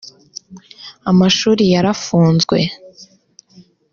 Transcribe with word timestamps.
Amashuri 1.11 1.63
yarafunzwe 1.73 2.57